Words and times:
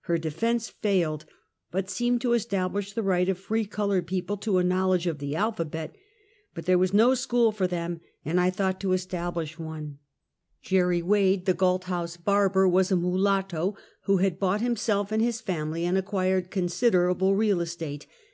Her 0.00 0.18
de 0.18 0.30
fense 0.30 0.68
failed, 0.68 1.24
but 1.70 1.88
seemed 1.88 2.20
to 2.20 2.34
establish 2.34 2.92
the 2.92 3.02
right 3.02 3.26
of 3.30 3.38
free 3.38 3.64
colored 3.64 4.06
people 4.06 4.36
to 4.36 4.58
a 4.58 4.62
knowledge 4.62 5.06
of 5.06 5.20
the 5.20 5.34
alphabet, 5.34 5.96
but 6.52 6.66
there 6.66 6.76
was 6.76 6.92
no 6.92 7.14
school 7.14 7.50
for 7.50 7.66
them, 7.66 8.02
and 8.22 8.38
I 8.38 8.50
thought 8.50 8.78
to 8.80 8.88
estab 8.88 9.36
lish 9.36 9.58
one. 9.58 9.96
62 9.96 9.96
Half 9.96 9.96
a 9.96 9.96
Century. 9.96 9.98
Jerry 10.78 11.02
Wade, 11.02 11.44
the 11.46 11.54
Gault 11.54 11.84
Hon.se 11.88 12.20
barber, 12.22 12.68
was 12.68 12.92
a 12.92 12.96
mulatto, 12.96 13.74
who 14.02 14.18
had 14.18 14.38
bought 14.38 14.60
himself 14.60 15.10
and 15.10 15.34
family, 15.34 15.86
and 15.86 15.96
acquired 15.96 16.50
con 16.50 16.64
siderable 16.64 17.34
real 17.34 17.62
estate. 17.62 18.06